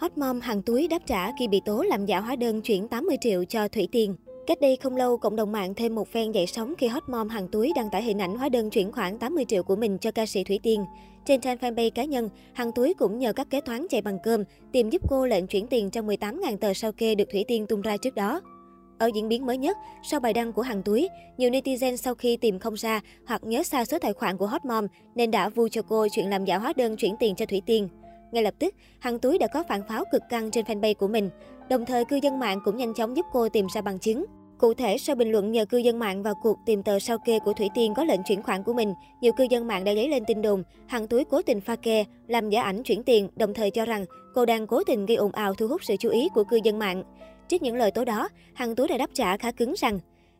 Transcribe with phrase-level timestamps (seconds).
[0.00, 3.16] Hot mom hàng túi đáp trả khi bị tố làm giả hóa đơn chuyển 80
[3.20, 4.14] triệu cho Thủy Tiên.
[4.46, 7.28] Cách đây không lâu, cộng đồng mạng thêm một phen dậy sóng khi hot mom
[7.28, 10.10] hàng túi đăng tải hình ảnh hóa đơn chuyển khoản 80 triệu của mình cho
[10.10, 10.84] ca sĩ Thủy Tiên.
[11.26, 14.44] Trên trang fanpage cá nhân, hàng túi cũng nhờ các kế toán chạy bằng cơm
[14.72, 17.82] tìm giúp cô lệnh chuyển tiền cho 18.000 tờ sao kê được Thủy Tiên tung
[17.82, 18.40] ra trước đó.
[18.98, 19.76] Ở diễn biến mới nhất,
[20.10, 21.08] sau bài đăng của hàng túi,
[21.38, 24.64] nhiều netizen sau khi tìm không ra hoặc nhớ xa số tài khoản của hot
[24.64, 27.62] mom nên đã vu cho cô chuyện làm giả hóa đơn chuyển tiền cho Thủy
[27.66, 27.88] Tiên.
[28.32, 31.30] Ngay lập tức, Hằng Túi đã có phản pháo cực căng trên fanpage của mình.
[31.68, 34.24] Đồng thời, cư dân mạng cũng nhanh chóng giúp cô tìm ra bằng chứng.
[34.58, 37.38] Cụ thể, sau bình luận nhờ cư dân mạng vào cuộc tìm tờ sao kê
[37.38, 40.08] của Thủy Tiên có lệnh chuyển khoản của mình, nhiều cư dân mạng đã dấy
[40.08, 43.54] lên tin đồn Hằng Túi cố tình pha kê, làm giả ảnh chuyển tiền, đồng
[43.54, 44.04] thời cho rằng
[44.34, 46.78] cô đang cố tình gây ồn ào thu hút sự chú ý của cư dân
[46.78, 47.02] mạng.
[47.48, 49.98] Trước những lời tố đó, Hằng Túi đã đáp trả khá cứng rằng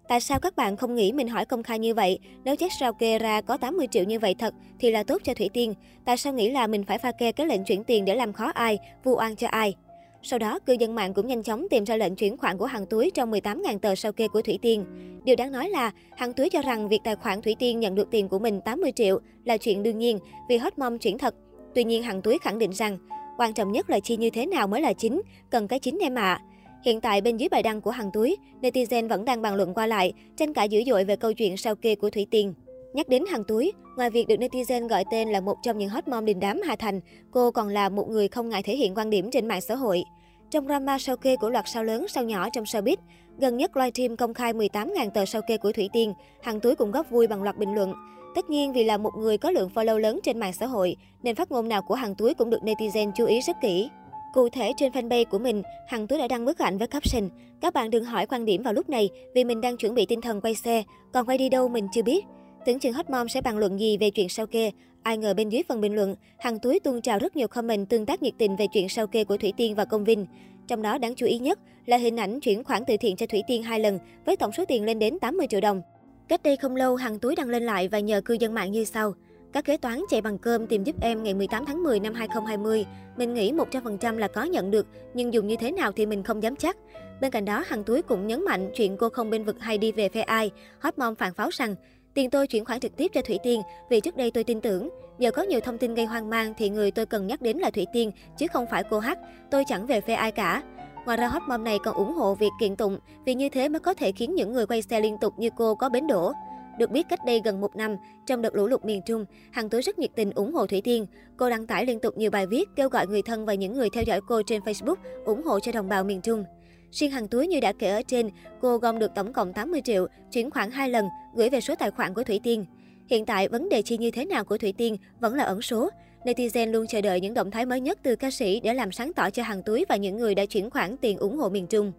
[0.09, 2.19] Tại sao các bạn không nghĩ mình hỏi công khai như vậy?
[2.45, 5.35] Nếu check sao kê ra có 80 triệu như vậy thật thì là tốt cho
[5.35, 5.75] Thủy Tiên.
[6.05, 8.51] Tại sao nghĩ là mình phải pha kê cái lệnh chuyển tiền để làm khó
[8.55, 9.75] ai, vu oan cho ai?
[10.23, 12.87] Sau đó, cư dân mạng cũng nhanh chóng tìm ra lệnh chuyển khoản của hàng
[12.87, 14.85] túi trong 18.000 tờ sao kê của Thủy Tiên.
[15.25, 18.11] Điều đáng nói là, hàng túi cho rằng việc tài khoản Thủy Tiên nhận được
[18.11, 21.35] tiền của mình 80 triệu là chuyện đương nhiên vì hết mong chuyển thật.
[21.75, 22.99] Tuy nhiên, hàng túi khẳng định rằng,
[23.39, 26.15] quan trọng nhất là chi như thế nào mới là chính, cần cái chính em
[26.15, 26.41] ạ.
[26.43, 26.43] À.
[26.85, 29.87] Hiện tại bên dưới bài đăng của Hằng Túi, netizen vẫn đang bàn luận qua
[29.87, 32.55] lại, tranh cãi dữ dội về câu chuyện sao kê của Thủy Tiên.
[32.93, 36.09] Nhắc đến Hằng Túi, ngoài việc được netizen gọi tên là một trong những hot
[36.09, 39.11] mom đình đám Hà Thành, cô còn là một người không ngại thể hiện quan
[39.11, 40.03] điểm trên mạng xã hội.
[40.51, 42.97] Trong drama sao kê của loạt sao lớn sao nhỏ trong showbiz,
[43.39, 46.13] gần nhất livestream công khai 18.000 tờ sao kê của Thủy Tiên,
[46.43, 47.93] Hằng Túi cũng góp vui bằng loạt bình luận.
[48.35, 51.35] Tất nhiên vì là một người có lượng follow lớn trên mạng xã hội, nên
[51.35, 53.89] phát ngôn nào của Hằng Túi cũng được netizen chú ý rất kỹ.
[54.33, 57.29] Cụ thể trên fanpage của mình, Hằng Tú đã đăng bức ảnh với caption
[57.61, 60.21] Các bạn đừng hỏi quan điểm vào lúc này vì mình đang chuẩn bị tinh
[60.21, 62.25] thần quay xe, còn quay đi đâu mình chưa biết.
[62.67, 64.71] Tưởng chừng Hot Mom sẽ bàn luận gì về chuyện sao kê.
[65.03, 68.07] Ai ngờ bên dưới phần bình luận, Hằng Túi tuôn trào rất nhiều comment tương
[68.07, 70.27] tác nhiệt tình về chuyện sao kê của Thủy Tiên và Công Vinh.
[70.67, 73.43] Trong đó đáng chú ý nhất là hình ảnh chuyển khoản từ thiện cho Thủy
[73.47, 75.83] Tiên hai lần với tổng số tiền lên đến 80 triệu đồng.
[76.29, 78.85] Cách đây không lâu, Hằng Túi đăng lên lại và nhờ cư dân mạng như
[78.85, 79.15] sau.
[79.53, 82.87] Các kế toán chạy bằng cơm tìm giúp em ngày 18 tháng 10 năm 2020.
[83.17, 86.43] Mình nghĩ 100% là có nhận được, nhưng dùng như thế nào thì mình không
[86.43, 86.77] dám chắc.
[87.21, 89.93] Bên cạnh đó, Hằng Túi cũng nhấn mạnh chuyện cô không bên vực hay đi
[89.93, 90.51] về phe ai.
[90.81, 91.75] Hot Mom phản pháo rằng,
[92.15, 94.89] tiền tôi chuyển khoản trực tiếp cho Thủy Tiên vì trước đây tôi tin tưởng.
[95.19, 97.71] Giờ có nhiều thông tin gây hoang mang thì người tôi cần nhắc đến là
[97.71, 99.09] Thủy Tiên, chứ không phải cô H.
[99.51, 100.63] Tôi chẳng về phe ai cả.
[101.05, 103.81] Ngoài ra Hot Mom này còn ủng hộ việc kiện tụng vì như thế mới
[103.81, 106.33] có thể khiến những người quay xe liên tục như cô có bến đổ.
[106.79, 107.97] Được biết cách đây gần một năm,
[108.27, 111.07] trong đợt lũ lụt miền Trung, Hằng Túi rất nhiệt tình ủng hộ Thủy Tiên.
[111.37, 113.91] Cô đăng tải liên tục nhiều bài viết kêu gọi người thân và những người
[113.91, 116.45] theo dõi cô trên Facebook ủng hộ cho đồng bào miền Trung.
[116.91, 118.31] Riêng Hằng Túi như đã kể ở trên,
[118.61, 121.91] cô gom được tổng cộng 80 triệu, chuyển khoản hai lần, gửi về số tài
[121.91, 122.65] khoản của Thủy Tiên.
[123.11, 125.91] Hiện tại, vấn đề chi như thế nào của Thủy Tiên vẫn là ẩn số.
[126.25, 129.13] Netizen luôn chờ đợi những động thái mới nhất từ ca sĩ để làm sáng
[129.13, 131.93] tỏ cho Hằng Túi và những người đã chuyển khoản tiền ủng hộ miền Trung.